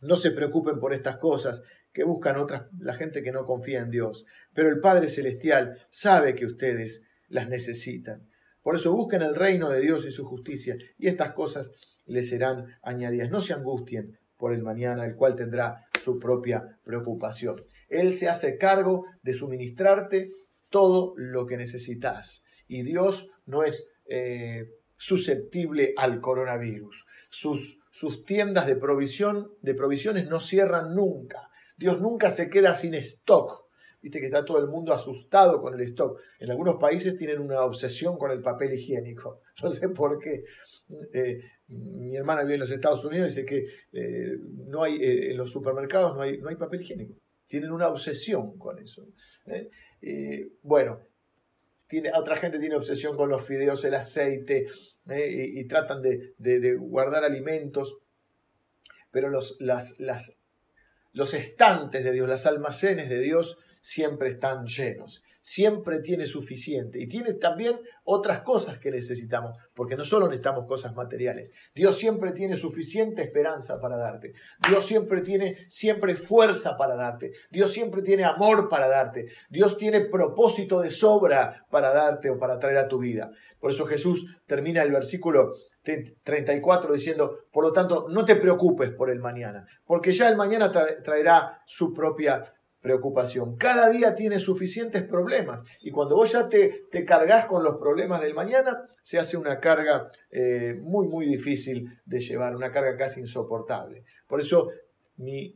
[0.00, 1.62] no se preocupen por estas cosas
[1.96, 6.34] que buscan otras, la gente que no confía en Dios, pero el Padre Celestial sabe
[6.34, 8.28] que ustedes las necesitan.
[8.62, 11.72] Por eso busquen el reino de Dios y su justicia, y estas cosas
[12.04, 13.30] les serán añadidas.
[13.30, 17.64] No se angustien por el mañana, el cual tendrá su propia preocupación.
[17.88, 20.32] Él se hace cargo de suministrarte
[20.68, 22.44] todo lo que necesitas.
[22.68, 24.66] Y Dios no es eh,
[24.98, 27.06] susceptible al coronavirus.
[27.30, 31.48] Sus, sus tiendas de provisión, de provisiones no cierran nunca.
[31.76, 33.66] Dios nunca se queda sin stock.
[34.00, 36.20] Viste que está todo el mundo asustado con el stock.
[36.38, 39.40] En algunos países tienen una obsesión con el papel higiénico.
[39.62, 40.44] No sé por qué.
[41.14, 44.36] Eh, mi hermana vive en los Estados Unidos y dice que eh,
[44.66, 47.14] no hay, eh, en los supermercados no hay, no hay papel higiénico.
[47.46, 49.08] Tienen una obsesión con eso.
[50.62, 51.00] bueno,
[51.86, 54.66] tiene, otra gente tiene obsesión con los fideos, el aceite,
[55.08, 57.98] y, tratan de, de, guardar alimentos.
[59.10, 60.36] Pero los, las, las,
[61.16, 67.00] los estantes de Dios, las almacenes de Dios, siempre están llenos, siempre tiene suficiente.
[67.00, 72.32] Y tiene también otras cosas que necesitamos, porque no solo necesitamos cosas materiales, Dios siempre
[72.32, 74.34] tiene suficiente esperanza para darte,
[74.68, 80.02] Dios siempre tiene siempre fuerza para darte, Dios siempre tiene amor para darte, Dios tiene
[80.02, 83.30] propósito de sobra para darte o para traer a tu vida.
[83.58, 85.54] Por eso Jesús termina el versículo
[86.22, 90.70] 34 diciendo, por lo tanto, no te preocupes por el mañana, porque ya el mañana
[90.70, 93.56] traerá su propia preocupación.
[93.56, 98.34] Cada día tiene suficientes problemas y cuando vos ya te, cargas con los problemas del
[98.34, 104.04] mañana, se hace una carga eh, muy, muy difícil de llevar, una carga casi insoportable.
[104.28, 104.70] Por eso
[105.16, 105.52] mi,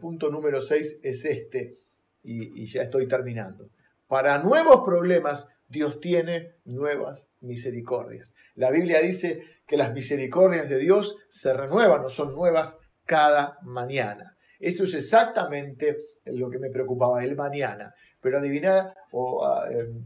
[0.00, 1.76] punto número 6 es este
[2.22, 3.68] y ya estoy terminando.
[4.08, 8.34] Para nuevos problemas, Dios tiene nuevas misericordias.
[8.54, 14.36] La Biblia dice que las misericordias de Dios se renuevan o son nuevas cada mañana.
[14.58, 17.94] Eso es exactamente lo que me preocupaba, el mañana.
[18.20, 20.04] Pero adivina, o ah, em,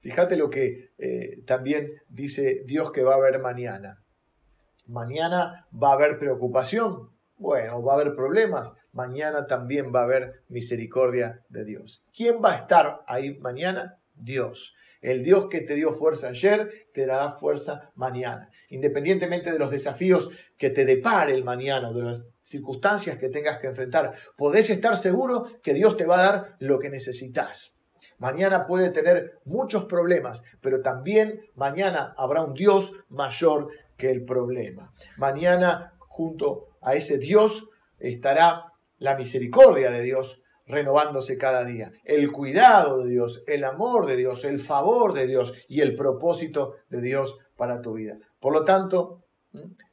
[0.00, 4.02] fíjate lo que eh, también dice Dios que va a haber mañana.
[4.86, 10.42] Mañana va a haber preocupación, bueno, va a haber problemas, mañana también va a haber
[10.48, 12.04] misericordia de Dios.
[12.14, 13.98] ¿Quién va a estar ahí mañana?
[14.14, 14.74] Dios.
[15.06, 18.50] El Dios que te dio fuerza ayer te dará fuerza mañana.
[18.70, 23.68] Independientemente de los desafíos que te depare el mañana, de las circunstancias que tengas que
[23.68, 27.76] enfrentar, podés estar seguro que Dios te va a dar lo que necesitas.
[28.18, 34.92] Mañana puede tener muchos problemas, pero también mañana habrá un Dios mayor que el problema.
[35.18, 37.68] Mañana junto a ese Dios
[38.00, 41.92] estará la misericordia de Dios renovándose cada día.
[42.04, 46.74] El cuidado de Dios, el amor de Dios, el favor de Dios y el propósito
[46.88, 48.18] de Dios para tu vida.
[48.40, 49.22] Por lo tanto,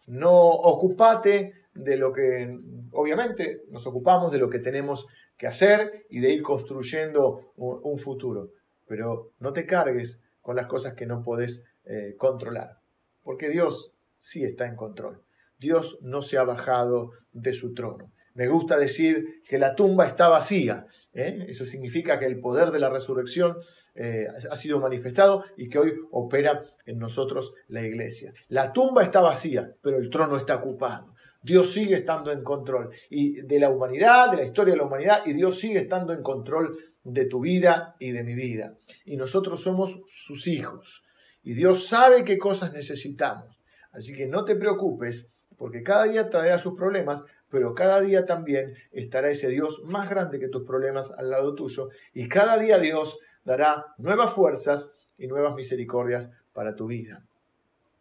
[0.07, 2.57] no ocupate de lo que,
[2.91, 5.07] obviamente, nos ocupamos de lo que tenemos
[5.37, 8.49] que hacer y de ir construyendo un futuro.
[8.87, 12.77] Pero no te cargues con las cosas que no podés eh, controlar,
[13.23, 15.21] porque Dios sí está en control.
[15.57, 18.11] Dios no se ha bajado de su trono.
[18.35, 20.87] Me gusta decir que la tumba está vacía.
[21.13, 21.45] ¿eh?
[21.47, 23.57] Eso significa que el poder de la resurrección
[23.95, 28.33] eh, ha sido manifestado y que hoy opera en nosotros la iglesia.
[28.49, 31.13] La tumba está vacía, pero el trono está ocupado.
[31.43, 35.23] Dios sigue estando en control y de la humanidad, de la historia de la humanidad,
[35.25, 38.77] y Dios sigue estando en control de tu vida y de mi vida.
[39.05, 41.03] Y nosotros somos sus hijos.
[41.43, 43.59] Y Dios sabe qué cosas necesitamos.
[43.91, 47.21] Así que no te preocupes porque cada día traerá sus problemas,
[47.53, 51.89] pero cada día también estará ese Dios más grande que tus problemas al lado tuyo,
[52.11, 57.23] y cada día Dios dará nuevas fuerzas y nuevas misericordias para tu vida.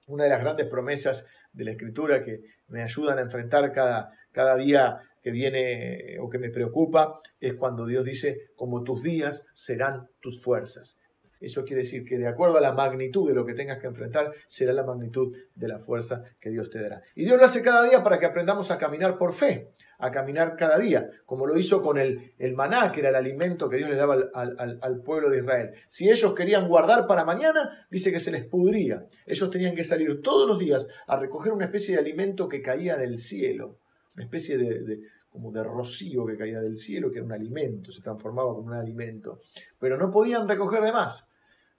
[0.06, 4.56] Una de las grandes promesas de la Escritura que me ayudan a enfrentar cada, cada
[4.56, 10.08] día que viene o que me preocupa es cuando Dios dice, como tus días serán
[10.22, 10.98] tus fuerzas.
[11.42, 14.32] Eso quiere decir que de acuerdo a la magnitud de lo que tengas que enfrentar,
[14.46, 17.02] será la magnitud de la fuerza que Dios te dará.
[17.14, 20.56] Y Dios lo hace cada día para que aprendamos a caminar por fe, a caminar
[20.56, 23.90] cada día, como lo hizo con el, el maná, que era el alimento que Dios
[23.90, 25.72] le daba al, al pueblo de Israel.
[25.88, 29.06] Si ellos querían guardar para mañana, dice que se les pudría.
[29.26, 32.96] Ellos tenían que salir todos los días a recoger una especie de alimento que caía
[32.96, 33.78] del cielo
[34.14, 35.00] una especie de,
[35.30, 38.74] como de rocío que caía del cielo, que era un alimento, se transformaba como un
[38.74, 39.40] alimento.
[39.78, 41.28] Pero no podían recoger de más,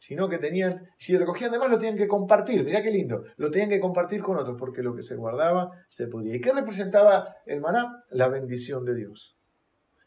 [0.06, 3.50] sino que tenían, si recogían de más lo tenían que compartir, mirá qué lindo, lo
[3.50, 6.36] tenían que compartir con otros, porque lo que se guardaba se podía.
[6.36, 8.00] ¿Y qué representaba el maná?
[8.10, 9.38] La bendición de Dios.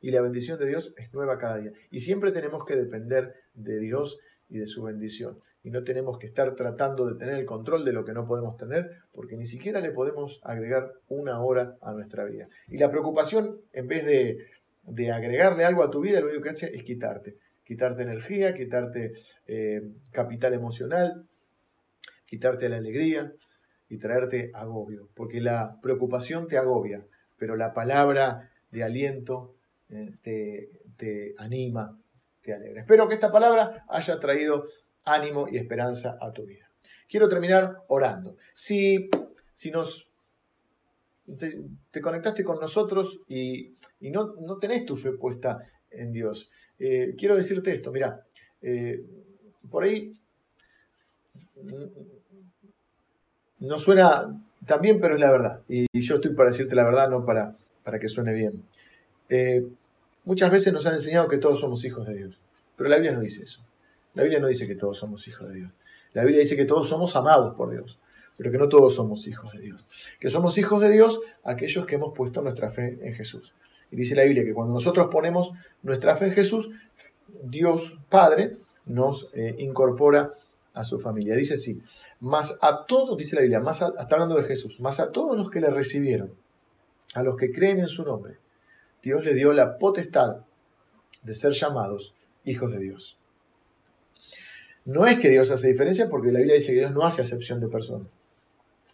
[0.03, 1.73] Y la bendición de Dios es nueva cada día.
[1.91, 4.19] Y siempre tenemos que depender de Dios
[4.51, 7.93] y de su bendición y no tenemos que estar tratando de tener el control de
[7.93, 12.25] lo que no podemos tener, porque ni siquiera le podemos agregar una hora a nuestra
[12.25, 12.49] vida.
[12.69, 16.67] Y la preocupación, en vez de, agregarle algo a tu vida, lo único que hace
[16.67, 17.39] es quitarte.
[17.67, 19.13] Quitarte energía, quitarte
[19.47, 21.27] eh, capital emocional,
[22.25, 23.33] quitarte la alegría
[23.89, 27.05] y traerte agobio, porque la preocupación te agobia,
[27.37, 29.55] pero la palabra de aliento
[29.91, 31.99] eh, te, te anima,
[32.43, 32.81] te alegra.
[32.81, 34.65] Espero que esta palabra haya traído
[35.05, 36.71] ánimo y esperanza a tu vida.
[37.09, 38.37] Quiero terminar orando.
[38.55, 39.09] Si,
[39.55, 40.09] si nos
[41.91, 45.59] te, conectaste con nosotros y, no, no, tenés tu fe puesta
[45.97, 48.25] en Dios, eh, quiero decirte esto, mira,
[48.63, 49.05] eh,
[49.71, 50.15] por ahí
[53.61, 55.63] no suena tan bien, pero es la verdad.
[55.69, 58.63] Y, yo estoy para decirte la verdad, no para, para que suene bien.
[59.29, 59.67] Eh,
[60.25, 62.41] muchas veces nos han enseñado que todos somos hijos de Dios,
[62.77, 63.63] pero la Biblia no dice eso.
[64.15, 65.73] La Biblia no dice que todos somos hijos de Dios.
[66.13, 67.99] La Biblia dice que todos somos amados por Dios,
[68.37, 69.85] pero que no todos somos hijos de Dios.
[70.19, 73.55] Que somos hijos de Dios aquellos que hemos puesto nuestra fe en Jesús.
[73.91, 76.71] Y dice la Biblia que cuando nosotros ponemos nuestra fe en Jesús,
[77.43, 80.33] Dios Padre nos eh, incorpora
[80.75, 81.35] a su familia.
[81.35, 81.81] Dice así,
[82.21, 85.51] más a todos, dice la Biblia, más está hablando de Jesús, más a todos los
[85.51, 86.33] que le recibieron,
[87.15, 88.39] a los que creen en su nombre,
[89.03, 90.45] Dios le dio la potestad
[91.23, 93.19] de ser llamados hijos de Dios.
[94.85, 97.61] No es que Dios hace diferencia porque la Biblia dice que Dios no hace acepción
[97.61, 98.09] de personas.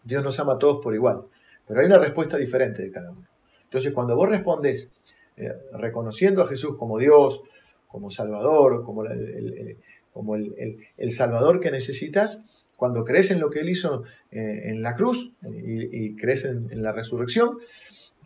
[0.04, 1.26] Dios nos ama a todos por igual.
[1.66, 3.26] Pero hay una respuesta diferente de cada uno.
[3.72, 4.90] Entonces, cuando vos respondes
[5.38, 7.42] eh, reconociendo a Jesús como Dios,
[7.88, 9.78] como Salvador, como, el,
[10.12, 12.42] como el, Salvador que necesitas,
[12.76, 16.92] cuando crees en lo que Él hizo eh, en la cruz y, crees en, la
[16.92, 17.56] resurrección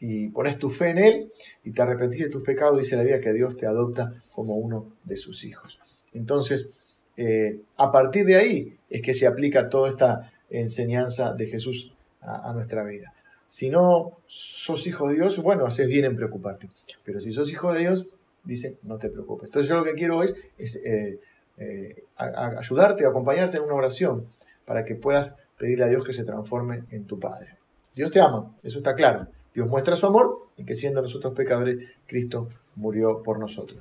[0.00, 1.32] y pones tu fe en Él
[1.62, 4.94] y te arrepentís de tus pecados, dice la Biblia que Dios te adopta como uno
[5.04, 5.78] de sus hijos.
[6.12, 6.70] Entonces,
[7.16, 12.52] eh, a partir de ahí es que se aplica toda esta enseñanza de Jesús a,
[12.52, 13.12] nuestra vida.
[13.46, 16.68] Si no sos hijo de Dios, bueno, haces bien en preocuparte.
[17.04, 18.06] Pero si sos hijo de Dios,
[18.44, 19.48] dice, no te preocupes.
[19.48, 21.20] Entonces yo lo que quiero es, es eh,
[21.58, 24.26] eh, ayudarte, acompañarte en una oración
[24.64, 27.56] para que puedas pedirle a Dios que se transforme en tu Padre.
[27.94, 29.26] Dios te ama, eso está claro.
[29.54, 33.80] Dios muestra su amor y que siendo nosotros pecadores, Cristo murió por nosotros.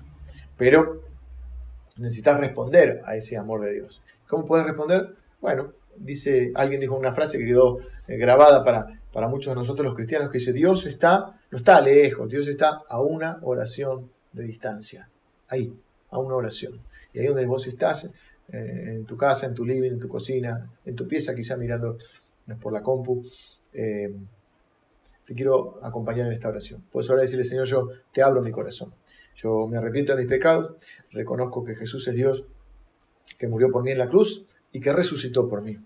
[0.57, 1.01] Pero
[1.97, 4.01] necesitas responder a ese amor de Dios.
[4.27, 5.15] ¿Cómo puedes responder?
[5.41, 9.85] Bueno, dice, alguien dijo una frase que quedó eh, grabada para, para muchos de nosotros
[9.85, 14.43] los cristianos, que dice, Dios está, no está lejos, Dios está a una oración de
[14.43, 15.09] distancia.
[15.47, 15.73] Ahí,
[16.09, 16.81] a una oración.
[17.13, 18.11] Y ahí donde vos estás,
[18.51, 21.97] eh, en tu casa, en tu living, en tu cocina, en tu pieza, quizá mirando
[22.59, 23.23] por la compu,
[23.71, 24.13] eh,
[25.25, 26.83] te quiero acompañar en esta oración.
[26.91, 28.93] Puedes ahora decirle, Señor, yo te abro mi corazón.
[29.37, 30.73] Yo me arrepiento de mis pecados,
[31.11, 32.45] reconozco que Jesús es Dios,
[33.39, 35.77] que murió por mí en la cruz y que resucitó por mí.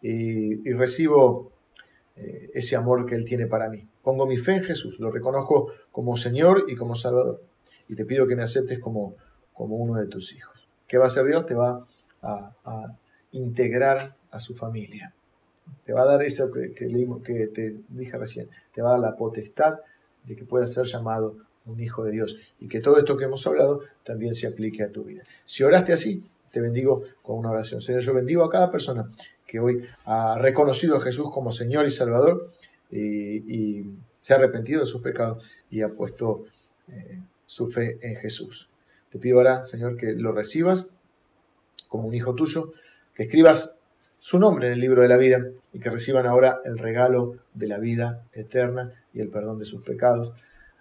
[0.00, 1.51] Y, recibo
[2.16, 3.86] eh, ese amor que Él tiene para mí.
[4.02, 7.42] Pongo mi fe en Jesús, lo reconozco como Señor y como Salvador.
[7.88, 9.14] Y te pido que me aceptes como,
[9.52, 10.68] como uno de tus hijos.
[10.86, 11.46] ¿Qué va a hacer Dios?
[11.46, 11.86] Te va
[12.22, 12.96] a,
[13.32, 15.14] integrar a su familia.
[15.84, 16.86] Te va a dar eso que, que,
[17.24, 18.48] que te dije recién.
[18.74, 19.78] Te va a dar la potestad
[20.24, 23.46] de que puedas ser llamado un hijo de Dios, y que todo esto que hemos
[23.46, 25.22] hablado también se aplique a tu vida.
[25.44, 27.80] Si oraste así, te bendigo con una oración.
[27.80, 29.10] Señor, yo bendigo a cada persona
[29.46, 32.52] que hoy ha reconocido a Jesús como Señor y Salvador
[32.90, 33.84] y,
[34.20, 36.44] se ha arrepentido de sus pecados y ha puesto
[36.86, 38.70] eh, su fe en Jesús.
[39.10, 40.86] Te pido ahora, Señor, que lo recibas
[41.88, 42.72] como un hijo tuyo,
[43.14, 43.74] que escribas
[44.20, 47.66] su nombre en el libro de la vida y que reciban ahora el regalo de
[47.66, 50.32] la vida eterna y el perdón de sus pecados,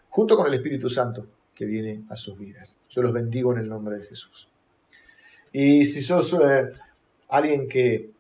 [0.10, 2.78] junto con el Espíritu Santo que viene a sus vidas.
[2.90, 4.51] Yo los bendigo en el nombre de Jesús.
[5.52, 6.70] Y si sos eh,
[7.28, 8.12] alguien que,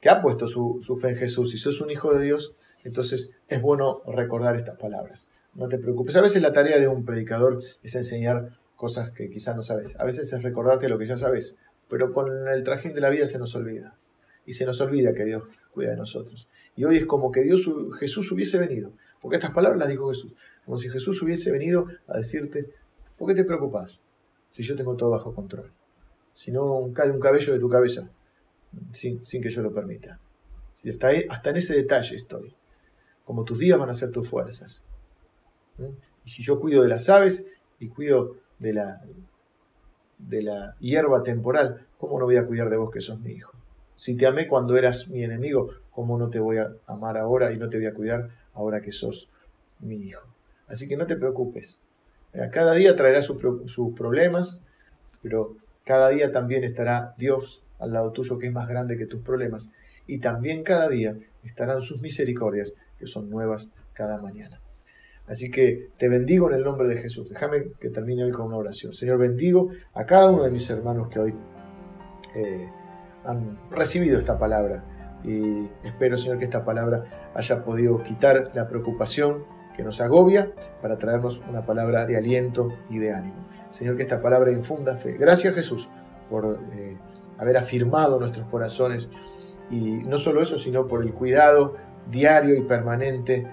[0.00, 3.62] que, ha puesto su, fe en Jesús, si sos un hijo de Dios, entonces es
[3.62, 5.28] bueno recordar estas palabras.
[5.54, 6.16] No te preocupes.
[6.16, 9.98] A veces la tarea de un predicador es enseñar cosas que quizás no sabes.
[10.00, 11.56] A veces es recordarte lo que ya sabes.
[11.88, 13.96] Pero con el trajín de la vida se nos olvida.
[14.44, 16.48] Y se nos olvida que Dios cuida de nosotros.
[16.74, 18.92] Y hoy es como que Dios, Jesús hubiese venido.
[19.20, 20.34] Porque estas palabras las dijo Jesús.
[20.64, 22.68] Como si Jesús hubiese venido a decirte,
[23.16, 24.00] ¿por qué te preocupas?
[24.50, 25.72] Si yo tengo todo bajo control.
[26.34, 28.08] Si no cae un cabello de tu cabeza
[28.92, 30.18] sin, sin que yo lo permita.
[30.74, 32.54] Si hasta, hasta en ese detalle estoy.
[33.24, 34.82] Como tus días van a ser tus fuerzas.
[36.24, 37.46] Y si yo cuido de las aves
[37.78, 39.02] y cuido de la,
[40.18, 43.52] de la hierba temporal, ¿cómo no voy a cuidar de vos que sos mi hijo?
[43.96, 47.56] Si te amé cuando eras mi enemigo, ¿cómo no te voy a amar ahora y
[47.56, 49.30] no te voy a cuidar ahora que sos
[49.80, 50.26] mi hijo?
[50.66, 51.80] Así que no te preocupes.
[52.50, 53.40] Cada día traerá sus,
[53.94, 54.60] problemas,
[55.22, 59.22] pero cada día también estará Dios al lado tuyo que es más grande que tus
[59.22, 59.70] problemas.
[60.06, 64.60] Y también cada día estarán sus misericordias que son nuevas cada mañana.
[65.26, 67.30] Así que te bendigo en el nombre de Jesús.
[67.30, 68.92] Déjame que termine hoy con una oración.
[68.92, 71.34] Señor, bendigo a cada uno de mis hermanos que hoy
[72.34, 72.68] eh,
[73.24, 74.84] han recibido esta palabra.
[75.24, 79.44] Y espero, Señor, que esta palabra haya podido quitar la preocupación
[79.74, 83.46] que nos agobia para traernos una palabra de aliento y de ánimo.
[83.70, 85.16] Señor, que esta palabra infunda fe.
[85.18, 85.88] Gracias, Jesús,
[86.30, 86.96] por eh,
[87.38, 89.08] haber afirmado nuestros corazones.
[89.70, 91.74] Y no solo eso, sino por el cuidado
[92.10, 93.46] diario y permanente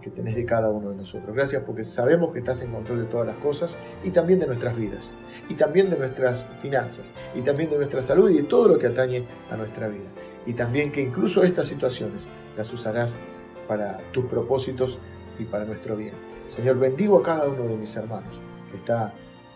[0.00, 1.34] que tenés de cada uno de nosotros.
[1.34, 4.76] Gracias porque sabemos que estás en control de todas las cosas y también de nuestras
[4.76, 5.10] vidas,
[5.48, 8.86] y también de nuestras finanzas, y también de nuestra salud y de todo lo que
[8.86, 10.06] atañe a nuestra vida.
[10.46, 13.18] Y también que incluso estas situaciones las usarás
[13.66, 15.00] para tus propósitos
[15.38, 16.14] y para nuestro bien.
[16.46, 19.12] Señor, bendigo a cada uno de mis hermanos que está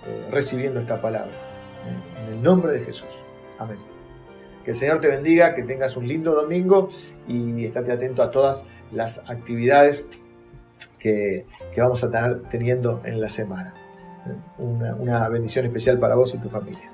[0.06, 1.32] eh, recibiendo esta palabra.
[2.24, 3.08] En el nombre de Jesús.
[3.58, 3.78] Amén.
[4.64, 6.90] Que el Señor te bendiga, que tengas un lindo domingo
[7.26, 10.04] y estate atento a todas las actividades
[10.98, 13.74] que, vamos a estar teniendo en la semana.
[14.58, 16.89] Una bendición especial para vos y tu familia.